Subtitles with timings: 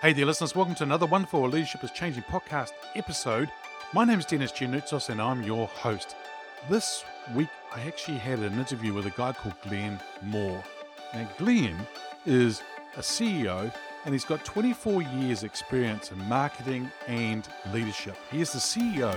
[0.00, 0.54] Hey there, listeners.
[0.54, 3.50] Welcome to another wonderful Leadership is Changing podcast episode.
[3.92, 6.14] My name is Denis Gianoutsos and I'm your host.
[6.70, 7.04] This
[7.34, 10.62] week, I actually had an interview with a guy called Glen Moore.
[11.12, 11.76] Now, Glen
[12.26, 12.62] is
[12.96, 13.74] a CEO
[14.04, 18.16] and he's got 24 years' experience in marketing and leadership.
[18.30, 19.12] He is the CEO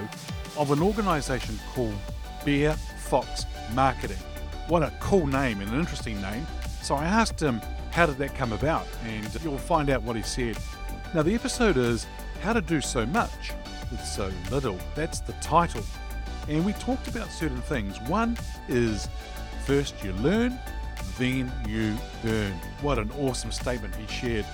[0.58, 1.94] of an organization called
[2.44, 3.46] Bear Fox
[3.76, 4.18] Marketing.
[4.68, 6.48] What a cool name and an interesting name.
[6.82, 7.62] So I asked him,
[7.92, 8.88] how did that come about?
[9.06, 10.58] And you'll find out what he said.
[11.14, 12.08] Now, the episode is
[12.42, 13.52] How to Do So Much
[13.92, 14.78] with So Little.
[14.96, 15.84] That's the title.
[16.48, 18.00] And we talked about certain things.
[18.02, 18.38] One
[18.70, 19.10] is
[19.66, 20.58] first you learn,
[21.18, 22.54] then you earn.
[22.82, 24.46] What an awesome statement he shared.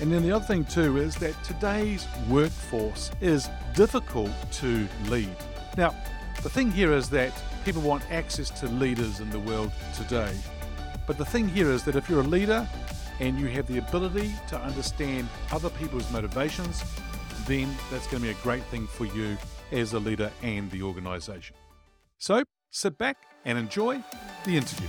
[0.00, 5.34] And then the other thing, too, is that today's workforce is difficult to lead.
[5.76, 5.94] Now,
[6.42, 7.32] the thing here is that
[7.64, 10.32] people want access to leaders in the world today.
[11.06, 12.68] But the thing here is that if you're a leader
[13.20, 16.82] and you have the ability to understand other people's motivations,
[17.46, 19.36] then that's going to be a great thing for you
[19.72, 21.56] as a leader and the organization.
[22.18, 24.02] So sit back and enjoy
[24.44, 24.88] the interview.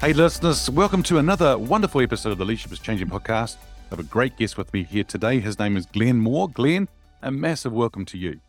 [0.00, 3.56] Hey, listeners, welcome to another wonderful episode of the Leadership is Changing podcast.
[3.58, 5.40] I have a great guest with me here today.
[5.40, 6.48] His name is Glen Moore.
[6.48, 6.88] Glen,
[7.20, 8.40] a massive welcome to you.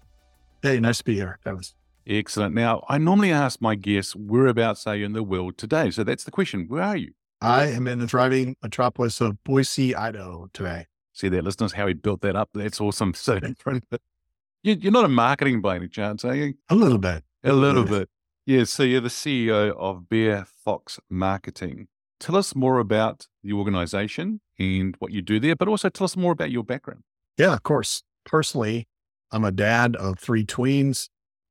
[0.62, 1.40] Hey, nice to be here.
[1.44, 1.76] That was
[2.08, 2.56] excellent.
[2.56, 5.92] Now, I normally ask my guests whereabouts are you in the world today?
[5.92, 6.68] So that's the question.
[6.70, 7.12] Where are you?
[7.42, 10.88] I am in the thriving metropolis of Boise, Idaho today.
[11.12, 12.50] See that, listeners, how he built that up.
[12.54, 13.14] That's awesome.
[13.18, 13.42] So
[14.64, 16.54] you're not a marketing by any chance, are you?
[16.70, 17.26] A little bit.
[17.44, 18.08] A little bit.
[18.46, 21.88] Yeah, so you're the CEO of Bear Fox Marketing.
[22.20, 26.18] Tell us more about the organization and what you do there, but also tell us
[26.18, 27.04] more about your background.
[27.38, 28.02] Yeah, of course.
[28.26, 28.88] Personally,
[29.32, 31.10] I'm a dad of three tweens.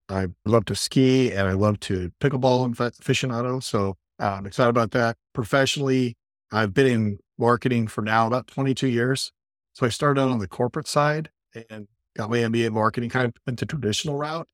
[0.09, 3.63] I love to ski and I love to pickleball and aficionado.
[3.63, 5.17] So uh, I'm excited about that.
[5.33, 6.17] Professionally,
[6.53, 9.31] I've been in marketing for now about 22 years.
[9.75, 11.31] So I started out on the corporate side
[11.71, 11.87] and
[12.17, 14.49] got my MBA in marketing, kind of went the traditional route.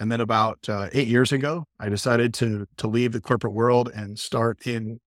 [0.00, 3.90] And then about uh, eight years ago, I decided to to leave the corporate world
[3.94, 5.00] and start in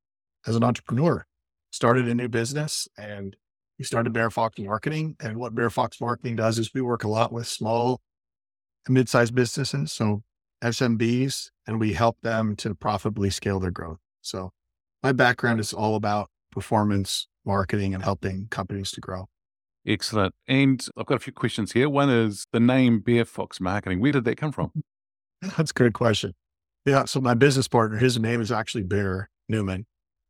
[0.46, 1.26] as an entrepreneur.
[1.72, 3.36] Started a new business and
[3.80, 5.16] we started Bear Fox Marketing.
[5.20, 8.02] And what Bear Fox Marketing does is we work a lot with small
[8.86, 10.22] and mid-sized businesses, so
[10.64, 13.98] SMBs, and we help them to profitably scale their growth.
[14.22, 14.52] So
[15.02, 19.26] my background is all about performance marketing and helping companies to grow.
[19.86, 20.36] Excellent.
[20.48, 21.90] And I've got a few questions here.
[21.90, 24.00] One is the name Bear Fox Marketing.
[24.00, 24.72] Where did that come from?
[25.42, 26.34] That's a good question.
[26.86, 27.06] Yeah.
[27.06, 29.86] So my business partner, his name is actually Bear Newman.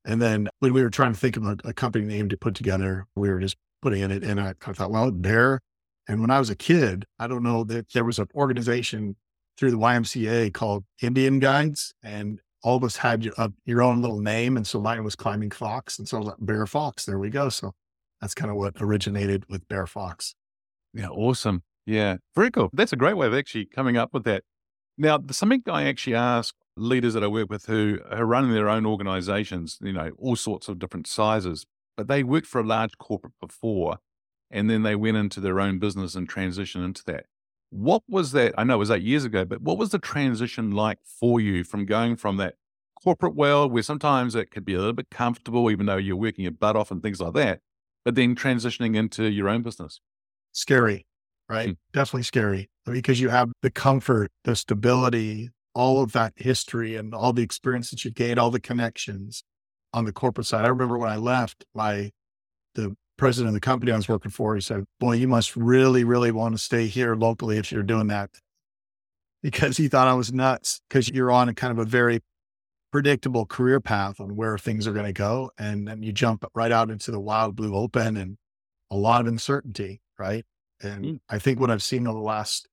[0.06, 2.56] And then when we were trying to think of a, a company name to put
[2.56, 4.23] together, we were just putting in it.
[4.23, 5.59] And I, I thought, well, Bear.
[6.07, 9.16] And when I was a kid, I don't know that there was an organization
[9.57, 11.94] through the YMCA called Indian Guides.
[12.01, 14.57] And all of us had your, uh, your own little name.
[14.57, 16.00] And so mine was Climbing Fox.
[16.00, 17.06] And so I was like, Bear Fox.
[17.06, 17.50] There we go.
[17.50, 17.73] So
[18.22, 20.36] that's kind of what originated with Bear Fox.
[20.94, 21.64] Yeah, awesome.
[21.86, 22.70] Yeah, very cool.
[22.74, 24.44] That's a great way of actually coming up with that.
[24.98, 28.86] Now, something I actually ask leaders that I work with who are running their own
[28.86, 31.66] organizations, you know, all sorts of different sizes,
[31.98, 33.98] but they worked for a large corporate before
[34.52, 37.26] and then they went into their own business and transitioned into that.
[37.70, 38.53] What was that?
[38.58, 41.64] I know it was eight years ago, but what was the transition like for you
[41.64, 42.56] from going from that
[43.02, 46.44] corporate world where sometimes it could be a little bit comfortable, even though you're working
[46.44, 47.62] your butt off and things like that,
[48.03, 50.00] but then transitioning into your own business?
[50.51, 51.06] Scary,
[51.50, 51.69] right?
[51.69, 51.78] Mm.
[51.94, 57.34] Definitely scary because you have the comfort, the stability, all of that history and all
[57.34, 59.44] the experience that you gained, all the connections
[59.94, 60.66] on the corporate side.
[60.66, 62.11] I remember when I left, my
[62.75, 66.03] the president of the company I was working for, he said, Boy, you must really,
[66.03, 68.29] really want to stay here locally if you're doing that.
[69.43, 72.22] Because he thought I was nuts because you're on a kind of a very
[72.91, 75.52] predictable career path on where things are going to go.
[75.58, 78.38] And then you jump right out into the wild blue open and
[78.90, 80.46] a lot of uncertainty, right?
[80.82, 81.20] And mm.
[81.29, 82.67] I think what I've seen over the last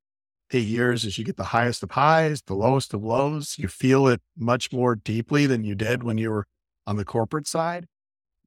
[0.53, 3.57] eight years is you get the highest of highs, the lowest of lows.
[3.59, 6.47] You feel it much more deeply than you did when you were
[6.87, 7.87] on the corporate side.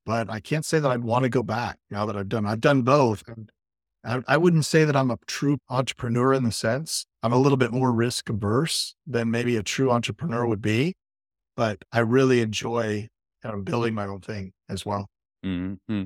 [0.06, 2.46] But I can't say that I'd want to go back now that I've done.
[2.46, 3.24] I've done both.
[3.28, 3.52] And
[4.04, 7.58] I, I wouldn't say that I'm a true entrepreneur in the sense I'm a little
[7.58, 10.96] bit more risk averse than maybe a true entrepreneur would be
[11.56, 13.08] but I really enjoy
[13.42, 15.10] kind of building my own thing as well.
[15.46, 16.04] Mm-hmm.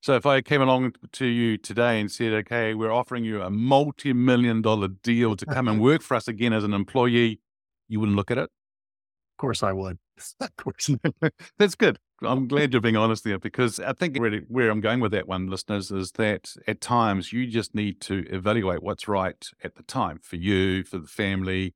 [0.00, 3.50] So if I came along to you today and said, okay, we're offering you a
[3.50, 7.40] multi million dollar deal to come and work for us again as an employee,
[7.88, 8.44] you wouldn't look at it?
[8.44, 9.98] Of course I would.
[10.40, 10.90] of course.
[11.58, 11.98] That's good.
[12.22, 15.28] I'm glad you're being honest there because I think really where I'm going with that
[15.28, 19.84] one, listeners, is that at times you just need to evaluate what's right at the
[19.84, 21.74] time for you, for the family,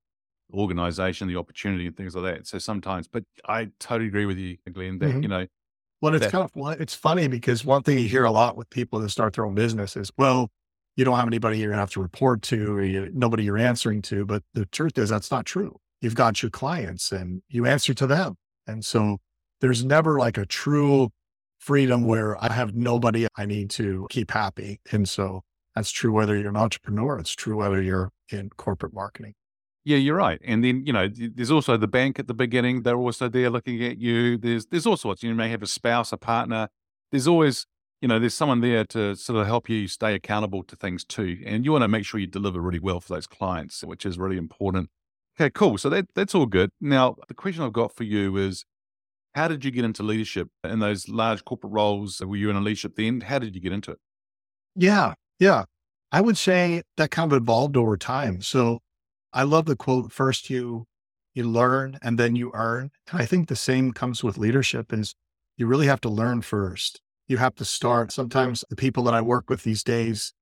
[0.53, 2.47] organization, the opportunity, and things like that.
[2.47, 5.23] So sometimes, but I totally agree with you, Glen, that, mm-hmm.
[5.23, 5.47] you know,
[6.01, 8.69] well, it's that, kind of it's funny because one thing you hear a lot with
[8.71, 10.51] people that start their own business is, well,
[10.97, 13.57] you don't have anybody you're going to have to report to, or you, nobody you're
[13.57, 14.27] answering to.
[14.27, 15.77] But the truth is, that's not true.
[16.01, 18.35] You've got your clients, and you answer to them,
[18.67, 19.19] and so
[19.61, 21.11] there's never like a true
[21.59, 24.81] freedom where I have nobody I need to keep happy.
[24.91, 25.43] And so
[25.77, 27.19] that's true whether you're an entrepreneur.
[27.21, 29.35] It's true whether you're in corporate marketing.
[29.85, 30.41] Yeah, you're right.
[30.45, 32.83] And then, you know, there's also the bank at the beginning.
[32.83, 34.39] They're also there looking at you.
[34.39, 35.23] There's there's all sorts.
[35.23, 36.69] You may have a spouse, a partner.
[37.11, 37.67] There's always,
[38.01, 41.43] you know, there's someone there to sort of help you stay accountable to things too.
[41.45, 44.19] And you want to make sure you deliver really well for those clients, which is
[44.19, 44.89] really important.
[45.37, 45.77] Okay, cool.
[45.79, 46.71] So that that's all good.
[46.81, 48.65] Now, the question I've got for you is
[49.35, 52.21] how did you get into leadership in those large corporate roles?
[52.21, 53.23] Were you in a leadership then?
[53.23, 53.99] How did you get into it?
[54.77, 55.65] Yeah, yeah.
[56.13, 58.43] I would say that kind of evolved over time.
[58.43, 58.81] So
[59.33, 60.87] I love the quote, first you
[61.35, 62.91] you learn and then you earn.
[63.11, 65.15] And I think the same comes with leadership is
[65.57, 67.01] you really have to learn first.
[67.27, 68.13] You have to start.
[68.13, 70.35] Sometimes the people that I work with these days,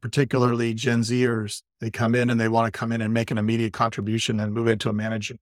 [0.00, 3.38] particularly Gen Zers, they come in and they want to come in and make an
[3.38, 5.40] immediate contribution and move into a management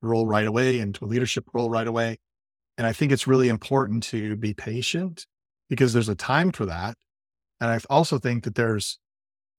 [0.00, 2.16] role right away, into a leadership role right away.
[2.78, 5.26] And I think it's really important to be patient
[5.68, 6.94] because there's a time for that.
[7.60, 8.98] And I also think that there's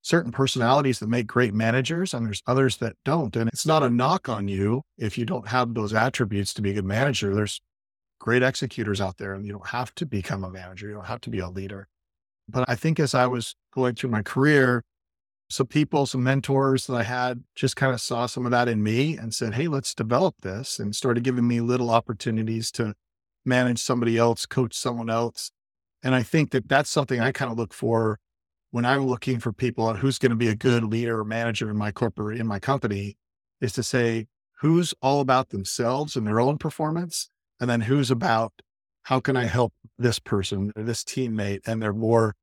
[0.01, 3.36] certain personalities that make great managers and there's others that don't.
[3.36, 6.71] And it's not a knock on you if you don't have those attributes to be
[6.71, 7.33] a good manager.
[7.36, 7.62] There's
[8.19, 10.88] great executors out there and you don't have to become a manager.
[10.88, 11.88] You don't have to be a leader.
[12.50, 14.83] But I think as I was going through my career,
[15.50, 18.81] some people, some mentors that I had just kind of saw some of that in
[18.81, 22.94] me and said, Hey, let's develop this and started giving me little opportunities to
[23.45, 25.51] manage somebody else, coach someone else.
[26.03, 28.18] And I think that that's something I kind of look for
[28.71, 31.77] when I'm looking for people who's going to be a good leader or manager in
[31.77, 33.18] my corporate, in my company,
[33.59, 34.27] is to say
[34.62, 37.29] who's all about themselves and their own performance,
[37.59, 38.53] and then who's about
[39.03, 42.35] how can I help this person or this teammate, and they're more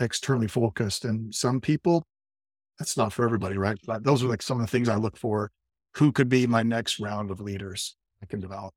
[0.00, 1.04] externally focused.
[1.04, 2.04] And some people,
[2.78, 3.78] that's not for everybody, right?
[4.00, 5.50] Those are like some of the things I look for.
[5.96, 8.74] Who could be my next round of leaders I can develop?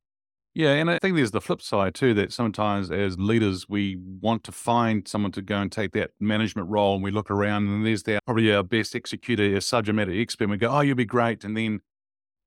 [0.55, 4.44] Yeah, and I think there's the flip side too that sometimes as leaders we want
[4.44, 7.83] to find someone to go and take that management role, and we look around and
[7.85, 10.44] there's that probably our best executor, a subject matter expert.
[10.45, 11.81] And we go, "Oh, you'll be great," and then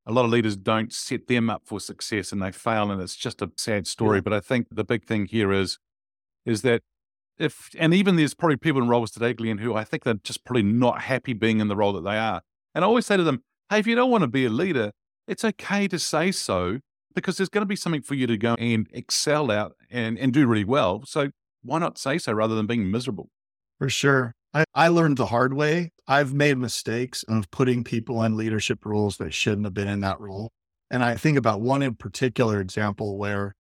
[0.07, 3.17] a lot of leaders don't set them up for success and they fail, and it's
[3.17, 4.19] just a sad story.
[4.19, 4.23] Yeah.
[4.23, 5.79] But I think the big thing here is
[6.47, 6.83] is that
[7.39, 10.45] if and even there's probably people in roles today, Glen, who I think they're just
[10.45, 12.43] probably not happy being in the role that they are.
[12.75, 14.93] And I always say to them, "Hey, if you don't want to be a leader,
[15.29, 16.81] it's okay to say so."
[17.17, 20.33] Because there's going to be something for you to go and excel out and, and
[20.33, 21.03] do really well.
[21.05, 21.31] So
[21.63, 23.31] why not say so rather than being miserable?
[23.79, 24.33] For sure.
[24.55, 25.91] I, I learned the hard way.
[26.07, 30.21] I've made mistakes of putting people in leadership roles that shouldn't have been in that
[30.21, 30.53] role.
[30.91, 33.55] And I think about one in particular example where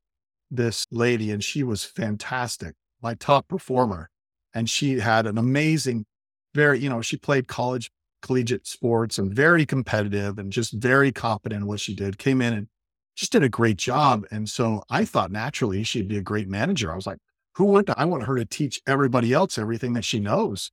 [0.51, 4.11] this lady, and she was fantastic, my top performer.
[4.55, 6.07] And she had an amazing,
[6.55, 7.91] very, you know, she played college,
[8.23, 12.17] collegiate sports and very competitive and just very competent in what she did.
[12.17, 12.69] Came in and
[13.17, 14.25] just did a great job.
[14.31, 16.93] And so I thought naturally she'd be a great manager.
[16.93, 17.19] I was like,
[17.57, 20.71] who would I want her to teach everybody else everything that she knows?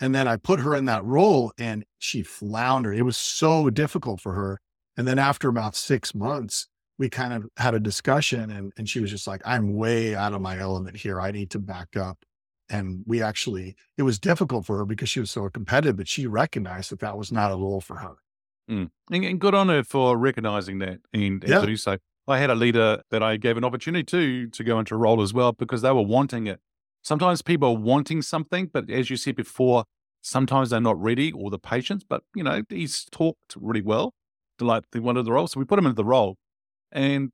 [0.00, 2.96] And then I put her in that role and she floundered.
[2.96, 4.58] It was so difficult for her.
[4.96, 6.66] And then after about six months,
[6.98, 10.32] we kind of had a discussion and, and she was just like, I'm way out
[10.32, 11.20] of my element here.
[11.20, 12.18] I need to back up.
[12.70, 16.26] And we actually, it was difficult for her because she was so competitive, but she
[16.26, 18.14] recognized that that was not a role for her.
[18.72, 18.90] Mm.
[19.10, 21.64] And, and, good on her for recognizing that and, and yeah.
[21.64, 21.98] do so.
[22.26, 25.20] I had a leader that I gave an opportunity to to go into a role
[25.20, 26.60] as well because they were wanting it.
[27.02, 29.84] Sometimes people are wanting something, but as you said before,
[30.22, 32.04] sometimes they're not ready or the patience.
[32.08, 34.14] But you know, he's talked really well
[34.58, 36.36] to like they wanted the role, so we put him into the role,
[36.90, 37.32] and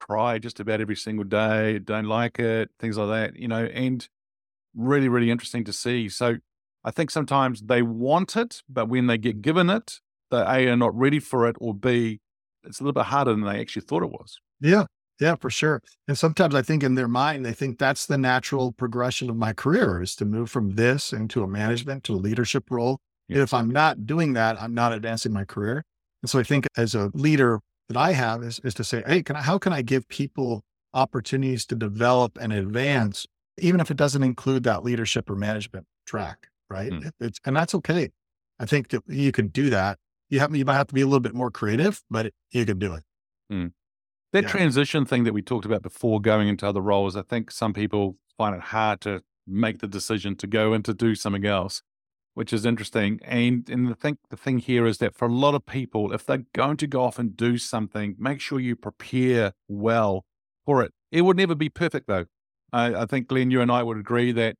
[0.00, 1.78] cry just about every single day.
[1.78, 3.40] Don't like it, things like that.
[3.40, 4.06] You know, and
[4.74, 6.08] really, really interesting to see.
[6.08, 6.36] So
[6.84, 10.00] I think sometimes they want it, but when they get given it,
[10.30, 12.20] they A are not ready for it, or B,
[12.64, 14.38] it's a little bit harder than they actually thought it was.
[14.60, 14.84] Yeah.
[15.20, 15.82] Yeah, for sure.
[16.08, 19.52] And sometimes I think in their mind, they think that's the natural progression of my
[19.52, 22.98] career is to move from this into a management to a leadership role.
[23.28, 23.42] Yeah.
[23.42, 25.84] If I'm not doing that, I'm not advancing my career.
[26.22, 29.22] And so I think as a leader that I have is, is to say, Hey,
[29.22, 30.62] can I, how can I give people
[30.94, 33.26] opportunities to develop and advance
[33.58, 36.90] even if it doesn't include that leadership or management track, right?
[36.90, 37.10] Mm.
[37.20, 38.10] It's, and that's okay.
[38.58, 39.98] I think that you can do that.
[40.30, 42.64] You have, you might have to be a little bit more creative, but it, you
[42.64, 43.02] can do it.
[43.52, 43.72] Mm.
[44.32, 44.48] That Yeah.
[44.48, 48.16] transition thing that we talked about before going into other roles, I think some people
[48.38, 51.82] find it hard to make the decision to go and to do something else,
[52.34, 53.18] which is interesting.
[53.24, 56.24] And and the thing the thing here is that for a lot of people, if
[56.24, 60.24] they're going to go off and do something, make sure you prepare well
[60.64, 60.92] for it.
[61.10, 62.26] It would never be perfect though.
[62.72, 64.54] I, I think Glen, you and I would agree that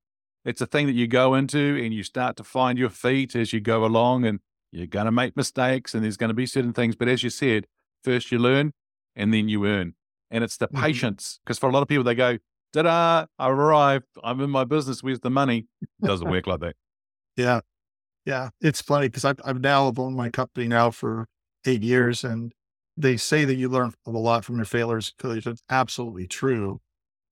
[0.44, 3.52] it's a thing that you go into and you start to find your feet as
[3.52, 4.40] you go along and
[4.72, 6.96] you're going to make mistakes and there's going to be certain things.
[6.96, 7.66] But as you said,
[8.04, 8.72] first you learn
[9.16, 9.94] and then you earn.
[10.30, 10.80] And it's the Mhm.
[10.80, 11.40] patience.
[11.44, 12.38] Because for a lot of people, they go,
[12.72, 14.06] ta da, I arrived.
[14.22, 15.02] I'm in my business.
[15.02, 15.66] Where's the money?
[15.82, 16.76] It doesn't work like that.
[17.36, 17.60] Yeah.
[18.24, 18.50] Yeah.
[18.60, 21.26] It's funny because I've, I've now owned my company now for
[21.66, 22.52] eight years and
[22.96, 26.80] they say that you learn a lot from your failures because it's absolutely true.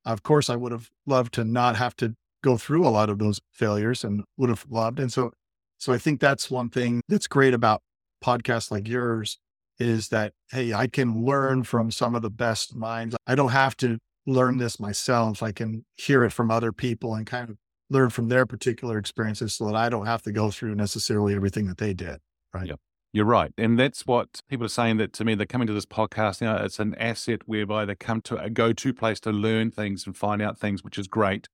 [0.05, 3.19] Of course, I would have loved to not have to go through a lot of
[3.19, 4.99] those failures and would have loved.
[4.99, 5.33] And so,
[5.79, 7.83] so I think that's one thing that's great about
[8.23, 9.39] podcasts like yours
[9.79, 13.17] is that, Hey, I can learn from some of the best minds.
[13.27, 15.43] I don't have to learn this myself.
[15.43, 17.57] I can hear it from other people and kind of
[17.91, 21.67] learn from their particular experiences so that I don't have to go through necessarily everything
[21.69, 22.19] that they did.
[22.53, 22.71] Right.
[23.13, 23.53] You're right.
[23.57, 26.57] And that's what people are saying that to me, they're coming to this podcast now.
[26.57, 30.15] It's an asset whereby they come to a go to place to learn things and
[30.15, 31.49] find out things, which is great.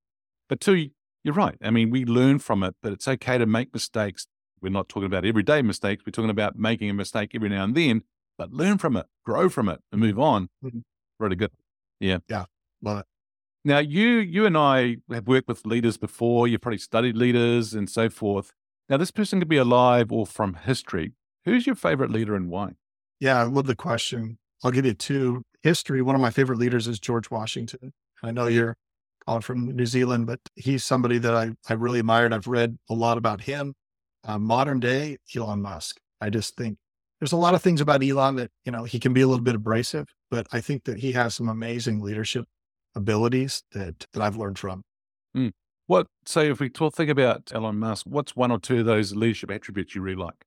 [0.48, 0.90] But two,
[1.24, 1.56] you're right.
[1.62, 4.26] I mean, we learn from it, but it's okay to make mistakes.
[4.60, 6.04] We're not talking about everyday mistakes.
[6.06, 8.02] We're talking about making a mistake every now and then,
[8.38, 10.48] but learn from it, grow from it, and move on.
[10.64, 10.82] Mhm.
[11.18, 11.50] Really good.
[12.00, 12.18] Yeah.
[12.28, 12.44] Yeah.
[12.82, 13.06] Love it.
[13.64, 16.46] Now, you you and I have worked with leaders before.
[16.48, 18.52] You've probably studied leaders and so forth.
[18.88, 21.12] Now, this person could be alive or from history.
[21.46, 22.72] Who's your favorite leader and why?
[23.20, 24.38] Yeah, I love the question.
[24.62, 25.42] I'll give you two.
[25.62, 27.94] History, one of my favorite leaders is George Washington.
[28.22, 28.76] I know you're
[29.40, 32.32] from New Zealand, but he's somebody that I, I really admired.
[32.32, 33.74] I've read a lot about him.
[34.26, 35.98] Uh, modern day, Elon Musk.
[36.20, 36.78] I just think
[37.20, 39.44] there's a lot of things about Elon that, you know, he can be a little
[39.44, 42.46] bit abrasive, but I think that he has some amazing leadership
[42.94, 44.82] abilities that, that I've learned from.
[45.86, 46.06] What?
[46.24, 49.50] So, if we talk, think about Elon Musk, what's one or two of those leadership
[49.50, 50.44] attributes you really like?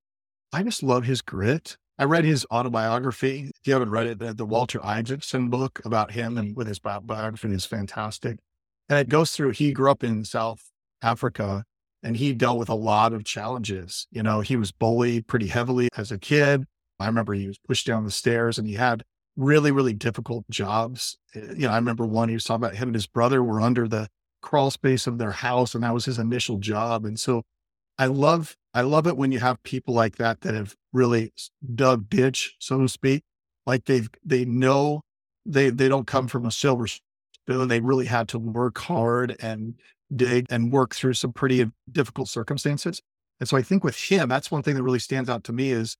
[0.51, 1.77] I just love his grit.
[1.99, 3.51] I read his autobiography.
[3.59, 6.79] If you haven't read it, the, the Walter Isaacson book about him and with his
[6.79, 8.37] biography is fantastic.
[8.89, 11.63] And it goes through, he grew up in South Africa
[12.01, 14.07] and he dealt with a lot of challenges.
[14.11, 16.65] You know, he was bullied pretty heavily as a kid.
[16.99, 19.03] I remember he was pushed down the stairs and he had
[19.35, 21.17] really, really difficult jobs.
[21.35, 23.61] Uh, You know, I remember one he was talking about him and his brother were
[23.61, 24.07] under the
[24.41, 27.05] crawl space of their house and that was his initial job.
[27.05, 27.43] And so
[27.99, 31.33] I love, I love it when you have people like that that have really
[31.75, 33.23] dug ditch, so to speak.
[33.65, 35.01] Like they've, they know
[35.45, 36.87] they, they don't come from a silver
[37.47, 37.67] spoon.
[37.67, 39.75] They really had to work hard and
[40.15, 43.01] dig and work through some pretty difficult circumstances.
[43.39, 45.71] And so I think with him, that's one thing that really stands out to me
[45.71, 45.95] is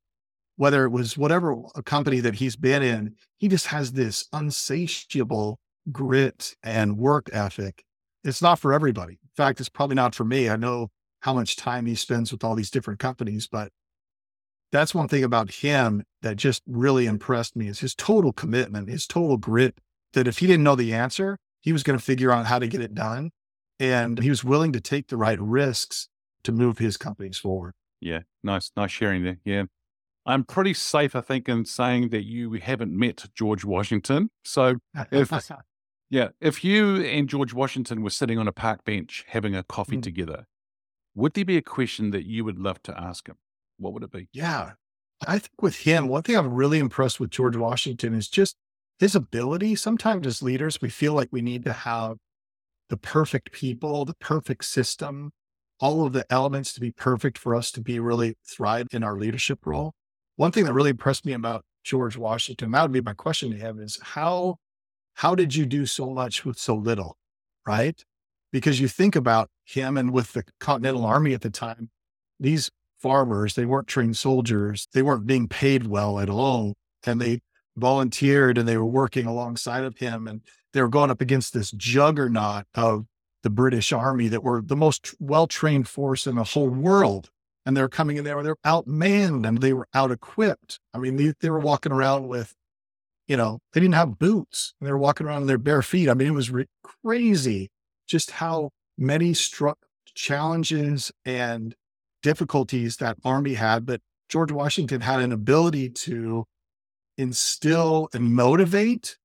[0.56, 5.60] whether it was whatever a company that he's been in, he just has this unsatiable
[5.92, 7.84] grit and work ethic.
[8.24, 9.14] It's not for everybody.
[9.14, 10.50] In fact, it's probably not for me.
[10.50, 10.90] I know
[11.22, 13.72] how much time he spends with all these different companies, but
[14.72, 19.06] that's one thing about him that just really impressed me is his total commitment, his
[19.06, 19.78] total grit
[20.14, 22.68] that if he didn't know the answer, he was going to figure out how to
[22.68, 23.32] get it done.
[23.80, 26.08] And he was willing to take the right risks
[26.44, 27.74] to move his companies forward.
[28.02, 29.40] Yeah, nice, nice sharing there.
[29.46, 29.64] Yeah.
[30.26, 34.30] I'm pretty safe, I think, in saying that you haven't met George Washington.
[34.44, 34.76] So,
[35.12, 35.32] If-
[36.10, 39.98] yeah, if you and George Washington were sitting on a park bench having a coffee
[39.98, 40.04] Mm.
[40.04, 40.46] together,
[41.16, 43.38] would there be a question that you would love to ask him?
[43.78, 44.28] What would it be?
[44.34, 44.74] Yeah.
[45.26, 48.56] I think with him, one thing I'm really impressed with George Washington is just
[49.00, 49.76] his ability.
[49.76, 52.18] Sometimes as leaders, we feel like we need to have
[52.90, 55.32] the perfect people, the perfect system,
[55.80, 59.18] all of the elements to be perfect for us to be really thrive in our
[59.18, 59.94] leadership role.
[60.36, 63.58] One thing that really impressed me about George Washington, that would be my question to
[63.58, 64.58] him is how,
[65.16, 67.18] how did you do so much with so little?
[67.66, 68.02] Right.
[68.52, 71.90] Because you think about him and with the Continental Army at the time,
[72.40, 76.74] these farmers, they weren't trained soldiers, they weren't being paid well at all.
[77.06, 77.40] And they
[77.78, 80.42] volunteered and they were working alongside of him and
[80.74, 83.06] they were going up against this juggernaut of
[83.44, 87.30] the British army that were the most well trained force in the whole world.
[87.66, 90.80] And they're coming in there, they're outmanned and they were out equipped.
[90.94, 92.56] I mean, they, they were walking around with,
[93.28, 94.74] you know, they didn't have boots.
[94.80, 96.10] and They were walking around in their bare feet.
[96.10, 97.70] I mean, it was re- crazy
[98.08, 99.78] just how many struck
[100.16, 101.76] challenges and
[102.24, 103.86] difficulties that army had.
[103.86, 106.46] But George Washington had an ability to
[107.18, 109.18] instill and motivate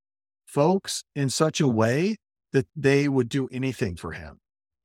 [0.46, 2.16] folks in such a way
[2.52, 4.38] that they would do anything for him.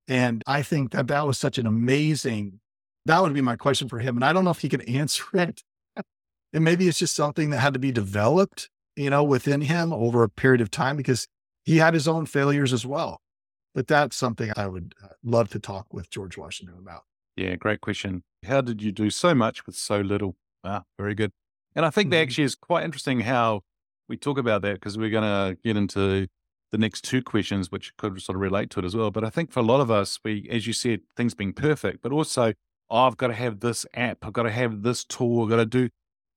[0.07, 2.59] And I think that that was such an amazing,
[3.05, 4.15] that would be my question for him.
[4.15, 5.63] And I don't know if he can answer it.
[6.53, 10.23] and maybe it's just something that had to be developed, you know, within him over
[10.23, 11.27] a period of time because
[11.65, 13.21] he had his own failures as well.
[13.75, 17.03] But that's something I would uh, love to talk with George Washington about.
[17.35, 18.23] Yeah, great question.
[18.45, 20.35] How did you do so much with so little?
[20.63, 21.31] Ah, very good.
[21.77, 22.11] And I think mm-hmm.
[22.13, 23.61] that actually is quite interesting how
[24.09, 26.27] we talk about that because we're going to get into
[26.71, 29.11] the next two questions, which could sort of relate to it as well.
[29.11, 32.01] But I think for a lot of us, we, as you said, things being perfect,
[32.01, 32.53] but also,
[32.89, 35.57] oh, I've got to have this app, I've got to have this tool, I've got
[35.57, 35.89] to do.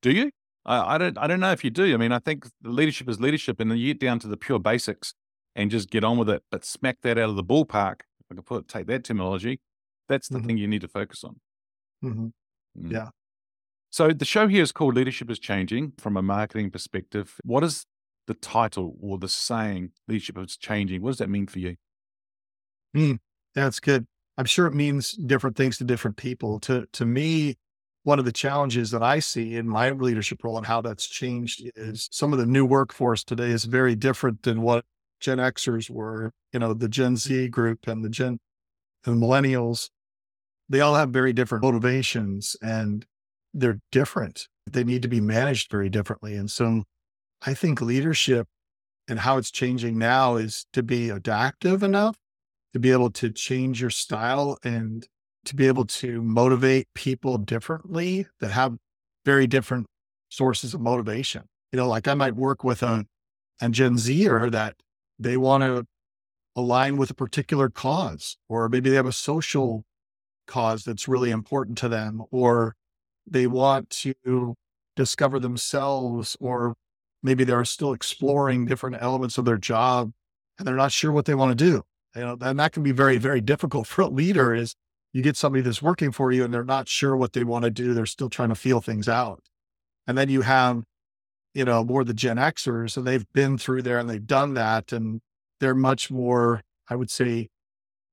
[0.02, 0.30] Do you?
[0.66, 1.16] I, I don't.
[1.16, 1.94] I don't know if you do.
[1.94, 4.58] I mean, I think leadership is leadership, and then you get down to the pure
[4.58, 5.14] basics
[5.56, 6.42] and just get on with it.
[6.50, 8.00] But smack that out of the ballpark.
[8.20, 9.60] If I can put take that terminology,
[10.08, 10.46] that's the mm-hmm.
[10.46, 11.40] thing you need to focus on.
[12.04, 12.26] Mm-hmm.
[12.78, 12.92] Mm.
[12.92, 13.08] Yeah.
[13.90, 17.34] So the show here is called Leadership is Changing from a marketing perspective.
[17.42, 17.86] What is
[18.28, 21.02] the title or the saying leadership is changing?
[21.02, 21.74] What does that mean for you?
[22.96, 23.18] Mm,
[23.54, 24.06] that's good.
[24.38, 26.60] I'm sure it means different things to different people.
[26.60, 27.56] To to me,
[28.04, 31.68] one of the challenges that I see in my leadership role and how that's changed
[31.74, 34.84] is some of the new workforce today is very different than what
[35.18, 38.38] Gen Xers were, you know, the Gen Z group and the Gen
[39.02, 39.90] the millennials.
[40.68, 43.04] They all have very different motivations and
[43.52, 44.48] they're different.
[44.70, 46.36] They need to be managed very differently.
[46.36, 46.84] And so
[47.42, 48.46] I think leadership
[49.08, 52.16] and how it's changing now is to be adaptive enough
[52.72, 55.06] to be able to change your style and
[55.44, 58.76] to be able to motivate people differently that have
[59.24, 59.86] very different
[60.28, 61.42] sources of motivation.
[61.72, 63.06] You know, like I might work with a,
[63.60, 64.76] a Gen Zer that
[65.18, 65.84] they want to
[66.56, 69.84] align with a particular cause, or maybe they have a social
[70.46, 72.74] cause that's really important to them, or
[73.30, 74.56] they want to
[74.96, 76.74] discover themselves, or
[77.22, 80.12] maybe they're still exploring different elements of their job
[80.58, 81.82] and they're not sure what they want to do.
[82.14, 84.74] You know, and that can be very, very difficult for a leader is
[85.12, 87.70] you get somebody that's working for you and they're not sure what they want to
[87.70, 87.94] do.
[87.94, 89.42] They're still trying to feel things out.
[90.06, 90.84] And then you have,
[91.54, 94.92] you know, more the Gen Xers and they've been through there and they've done that
[94.92, 95.20] and
[95.60, 97.48] they're much more, I would say,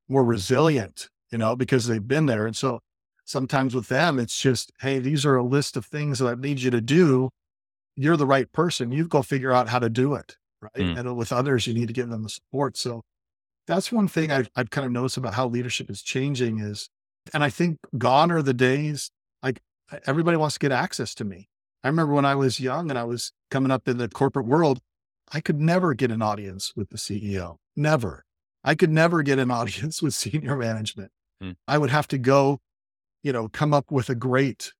[0.08, 2.46] more resilient, you know, because they've been there.
[2.46, 2.80] And so
[3.28, 6.62] sometimes with them, it's just, hey, these are a list of things that I need
[6.62, 7.30] you to do
[7.98, 8.92] you're the right person.
[8.92, 10.38] You go figure out how to do it.
[10.62, 10.74] Right.
[10.76, 11.00] Mm.
[11.00, 12.78] And with others, you need to give them the support.
[12.78, 13.02] So
[13.66, 16.90] that's one thing I've, I've kind of noticed about how leadership is changing is,
[17.34, 19.12] and I think gone are the days
[19.44, 19.60] like
[20.06, 21.50] everybody wants to get access to me.
[21.84, 24.80] I remember when I was young and I was coming up in the corporate world,
[25.32, 27.58] I could never get an audience with the CEO.
[27.76, 28.24] Never.
[28.63, 31.12] I could never get an audience with senior management.
[31.44, 31.56] Mm.
[31.68, 32.60] I would have to go,
[33.24, 34.72] you know, come up with a great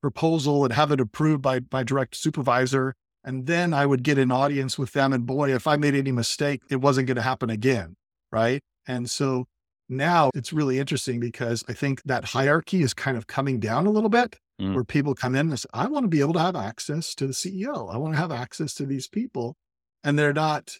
[0.00, 2.94] proposal and have it approved by my direct supervisor.
[3.24, 5.12] And then I would get an audience with them.
[5.12, 7.96] And boy, if I made any mistake, it wasn't going to happen again.
[8.30, 8.60] Right.
[8.86, 9.46] And so
[9.88, 13.90] now it's really interesting because I think that hierarchy is kind of coming down a
[13.90, 14.74] little bit mm.
[14.74, 17.26] where people come in and say, I want to be able to have access to
[17.26, 17.92] the CEO.
[17.92, 19.56] I want to have access to these people.
[20.02, 20.76] And they're not,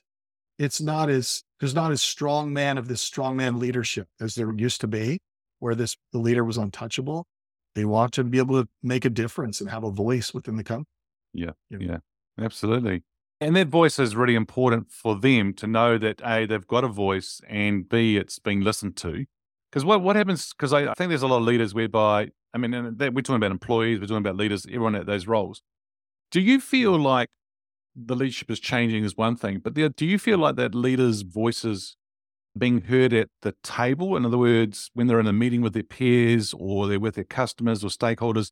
[0.59, 4.53] it's not as, there's not as strong man of this strong man leadership as there
[4.55, 5.19] used to be,
[5.64, 7.27] where this, the leader was untouchable.
[7.74, 10.62] They want to be able to make a difference and have a voice within the
[10.62, 10.85] company.
[11.33, 11.53] Yeah.
[11.70, 11.92] You know?
[11.94, 12.44] Yeah.
[12.44, 13.03] Absolutely.
[13.40, 16.88] And that voice is really important for them to know that A, they've got a
[16.88, 19.24] voice and B, it's being listened to.
[19.70, 22.59] Because what, what happens, because I, I, think there's a lot of leaders whereby, I
[22.59, 25.62] mean, we're talking about employees, we're talking about leaders, everyone at those roles.
[26.31, 27.31] Do you feel like
[27.96, 31.96] the leadership is changing is one thing, but do you feel like that leaders' voices
[32.57, 34.17] being heard at the table?
[34.17, 37.25] In other words, when they're in a meeting with their peers or they're with their
[37.25, 38.51] customers or stakeholders,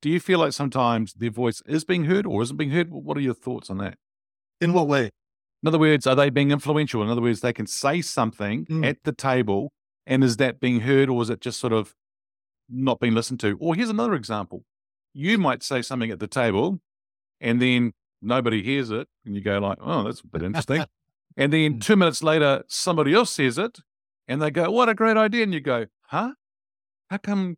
[0.00, 2.90] do you feel like sometimes their voice is being heard or isn't being heard?
[2.90, 3.96] What are your thoughts on that?
[4.60, 5.10] In what way?
[5.62, 7.02] In other words, are they being influential?
[7.02, 8.86] In other words, they can say something mm.
[8.86, 9.72] at the table,
[10.06, 11.94] and is that being heard or is it just sort of
[12.68, 13.56] not being listened to?
[13.60, 14.64] Or here's another example
[15.14, 16.80] you might say something at the table,
[17.40, 20.84] and then nobody hears it, and you go like, "Oh, that's a bit interesting."
[21.36, 21.80] And then mm.
[21.82, 23.78] two minutes later, somebody else says it
[24.28, 25.42] and they go, What a great idea.
[25.42, 26.32] And you go, Huh?
[27.10, 27.56] How come?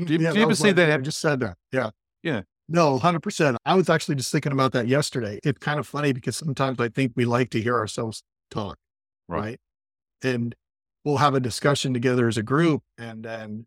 [0.00, 0.90] Mm, do you, yeah, do you ever see that?
[0.90, 1.56] I just said that.
[1.72, 1.90] Yeah.
[2.22, 2.42] Yeah.
[2.68, 3.56] No, 100%.
[3.64, 5.38] I was actually just thinking about that yesterday.
[5.44, 8.76] It's kind of funny because sometimes I think we like to hear ourselves talk.
[9.28, 9.40] Right.
[9.40, 9.60] right?
[10.22, 10.54] And
[11.04, 12.82] we'll have a discussion together as a group.
[12.98, 13.66] And then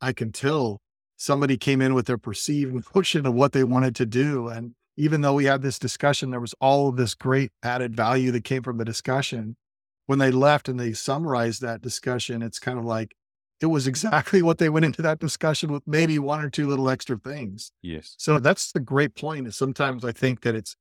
[0.00, 0.80] I can tell
[1.16, 4.48] somebody came in with their perceived notion of what they wanted to do.
[4.48, 8.30] And even though we had this discussion, there was all of this great added value
[8.32, 9.56] that came from the discussion.
[10.04, 13.16] When they left and they summarized that discussion, it's kind of like
[13.62, 16.90] it was exactly what they went into that discussion with maybe one or two little
[16.90, 17.72] extra things.
[17.80, 18.14] Yes.
[18.18, 19.46] So that's the great point.
[19.46, 20.76] Is sometimes I think that it's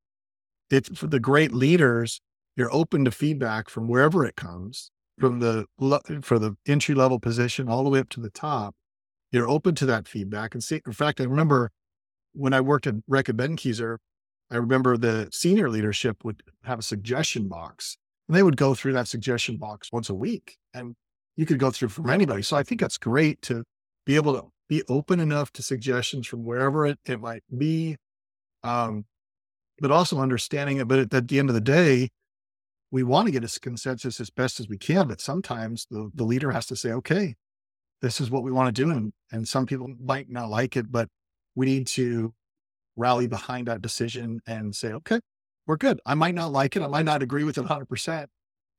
[0.69, 2.19] it's for the great leaders
[2.57, 5.65] you're open to feedback from wherever it comes, from the
[6.21, 8.75] for the entry level position all the way up to the top.
[9.31, 10.81] You're open to that feedback and see.
[10.85, 11.71] In fact, I remember
[12.33, 13.97] when I worked at Reckitt Benckiser,
[14.51, 18.93] I remember the senior leadership would have a suggestion box and they would go through
[18.93, 20.95] that suggestion box once a week and
[21.35, 22.41] you could go through from anybody.
[22.41, 23.63] So I think that's great to
[24.05, 27.95] be able to be open enough to suggestions from wherever it, it might be.
[28.63, 29.05] Um,
[29.81, 30.87] but also understanding it.
[30.87, 32.09] But at, at the end of the day,
[32.91, 35.07] we want to get a consensus as best as we can.
[35.07, 37.35] But sometimes the, the leader has to say, okay,
[38.01, 38.89] this is what we want to do.
[38.91, 41.07] And, and some people might not like it, but
[41.55, 42.33] we need to
[42.99, 45.19] rally behind that decision and say, okay,
[45.65, 45.99] we're good.
[46.05, 46.81] I might not like it.
[46.81, 48.27] I might not agree with it 100%.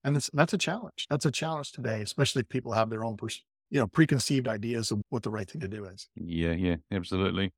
[0.04, 1.06] And that's, that's a challenge.
[1.08, 4.90] That's a challenge today, especially if people have their own, pers- you know, preconceived ideas
[4.90, 6.08] of what the right thing to do is.
[6.14, 7.52] Yeah, yeah, absolutely.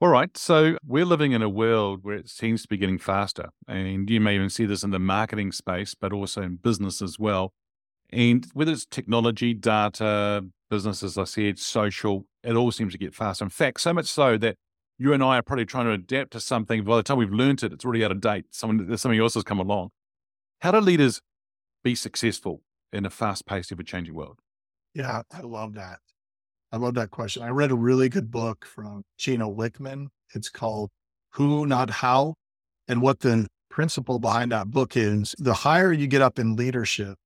[0.00, 0.36] All right.
[0.36, 3.50] So we're living in a world where it seems to be getting faster.
[3.68, 7.18] And you may even see this in the marketing space, but also in business as
[7.18, 7.52] well.
[8.10, 13.14] And whether it's technology, data, business, as I said, social, it all seems to get
[13.14, 13.44] faster.
[13.44, 14.56] In fact, so much so that
[15.02, 16.84] you and I are probably trying to adapt to something.
[16.84, 18.46] By the time we've learned it, it's already out of date.
[18.50, 19.90] Someone, something else has come along.
[20.60, 21.20] How do leaders
[21.82, 22.62] be successful
[22.92, 24.38] in a fast paced, ever changing world?
[24.94, 25.98] Yeah, I love that.
[26.70, 27.42] I love that question.
[27.42, 30.06] I read a really good book from Gino Wickman.
[30.36, 30.90] It's called
[31.32, 32.34] Who, Not How.
[32.86, 37.16] And what the principle behind that book is the higher you get up in leadership,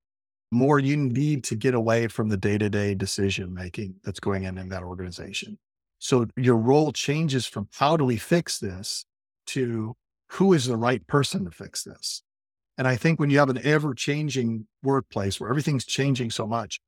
[0.51, 4.47] more you need to get away from the day to day decision making that's going
[4.47, 5.59] on in that organization.
[5.99, 9.05] So your role changes from how do we fix this
[9.47, 9.95] to
[10.31, 12.21] who is the right person to fix this.
[12.77, 16.79] And I think when you have an ever changing workplace where everything's changing so much,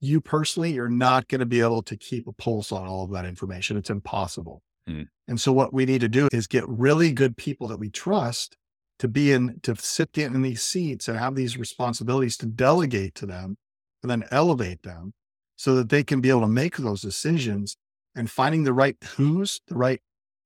[0.00, 3.12] you personally, you're not going to be able to keep a pulse on all of
[3.12, 3.76] that information.
[3.76, 4.62] It's impossible.
[4.88, 5.06] Mm.
[5.28, 8.56] And so what we need to do is get really good people that we trust
[8.98, 13.26] to be in, to sit in these seats and have these responsibilities to delegate to
[13.26, 13.56] them
[14.02, 15.12] and then elevate them
[15.56, 17.76] so that they can be able to make those decisions
[18.14, 20.00] and finding the right who's, the right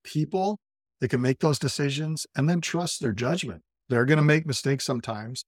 [0.04, 0.58] people
[1.00, 3.62] that can make those decisions and then trust their judgment.
[3.88, 5.44] They're going to make mistakes sometimes,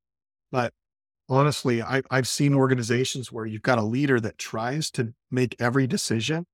[0.52, 0.72] but
[1.28, 5.87] honestly, I, I've seen organizations where you've got a leader that tries to make every
[5.87, 6.46] decision,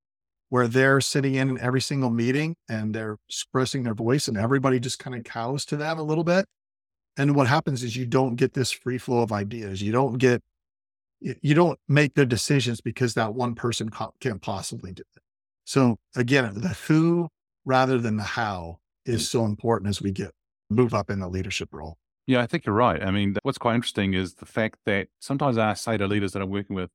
[0.49, 4.99] where they're sitting in every single meeting and they're expressing their voice, and everybody just
[4.99, 6.45] kind of cows to them a little bit.
[7.17, 9.81] And what happens is you don't get this free flow of ideas.
[9.81, 10.43] You don't get,
[11.19, 15.21] you don't make the decisions because that one person can't possibly do it.
[15.65, 17.27] So again, the who
[17.65, 19.25] rather than the how is mm.
[19.25, 20.31] so important as we get
[20.69, 21.97] move up in the leadership role.
[22.27, 23.03] Yeah, I think you're right.
[23.03, 26.41] I mean, what's quite interesting is the fact that sometimes I say to leaders that
[26.41, 26.89] I'm working with,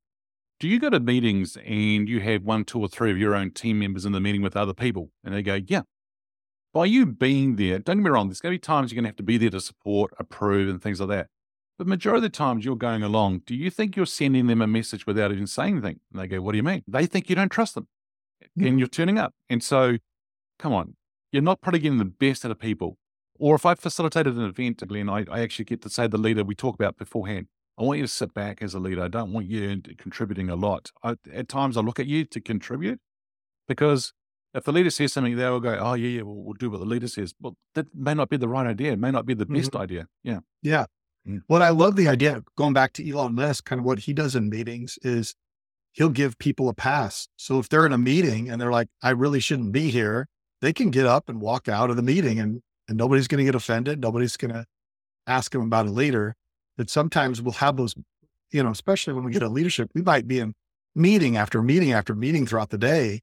[0.59, 3.53] do you go to meetings and you have one, two, or three of your own
[3.53, 5.11] team members in the meeting with other people?
[5.23, 5.83] And they go, yeah.
[6.73, 9.05] By you being there, don't get me wrong, there's going to be times you're going
[9.05, 11.27] to have to be there to support, approve, and things like that.
[11.79, 14.67] But majority of the times you're going along, do you think you're sending them a
[14.67, 16.01] message without even saying anything?
[16.13, 16.85] And they go, what do you mean?
[16.87, 17.89] They think you don't trust them
[18.59, 19.35] and you're turning up.
[19.49, 19.99] And so,
[20.59, 20.97] come on,
[21.33, 22.99] you're not probably getting the best out of people.
[23.39, 26.45] Or if I facilitated an event, Glen, I, I actually get to say the leader
[26.45, 27.47] we talk about beforehand.
[27.79, 29.03] I want you to sit back as a leader.
[29.03, 30.91] I don't want you contributing a lot.
[31.03, 33.01] I, at times, I look at you to contribute
[33.67, 34.13] because
[34.53, 36.81] if the leader says something, they will go, "Oh yeah, yeah, we'll, we'll, do what
[36.81, 38.93] the leader says." Well, that may not be the right idea.
[38.93, 39.83] It may not be the best mm-hmm.
[39.83, 40.07] idea.
[40.23, 40.87] Yeah, yeah.
[41.27, 41.43] Mm.
[41.49, 42.43] Well, I love the idea.
[42.57, 45.35] Going back to Elon Musk, kind of what he does in meetings is
[45.93, 47.29] he'll give people a pass.
[47.37, 50.27] So if they're in a meeting and they're like, "I really shouldn't be here,"
[50.61, 53.45] they can get up and walk out of the meeting and and nobody's going to
[53.45, 54.01] get offended.
[54.01, 54.67] Nobody's going to
[55.27, 56.35] ask them about a leader.
[56.77, 57.95] That sometimes we'll have those,
[58.51, 60.55] you know, especially when we get a leadership, we might be in
[60.95, 63.21] meeting after meeting after meeting throughout the day.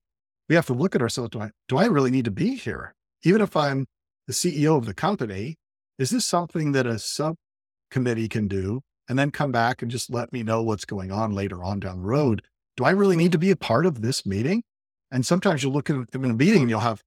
[0.48, 1.32] We have to look at ourselves.
[1.32, 2.94] Do I, do I really need to be here?
[3.24, 3.88] Even if I'm
[4.26, 5.56] the CEO of the company,
[6.00, 10.32] is this something that a subcommittee can do and then come back and just let
[10.32, 12.44] me know what's going on later on down the road?
[12.78, 14.64] Do I really need to be a part of this meeting?
[15.12, 17.02] And sometimes you'll look at a meeting and you'll have